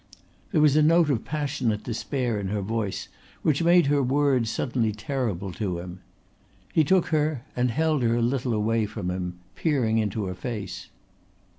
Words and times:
There 0.51 0.61
was 0.61 0.75
a 0.75 0.81
note 0.81 1.11
of 1.11 1.23
passionate 1.25 1.83
despair 1.83 2.39
in 2.39 2.47
her 2.47 2.63
voice 2.63 3.07
which 3.43 3.61
made 3.61 3.85
her 3.85 4.01
words 4.01 4.49
suddenly 4.49 4.93
terrible 4.93 5.51
to 5.51 5.77
him. 5.77 5.99
He 6.73 6.83
took 6.83 7.09
her 7.09 7.43
and 7.55 7.69
held 7.69 8.01
her 8.01 8.15
a 8.15 8.21
little 8.23 8.55
away 8.55 8.87
from 8.87 9.11
him, 9.11 9.37
peering 9.53 9.99
into 9.99 10.25
her 10.25 10.33
face. 10.33 10.89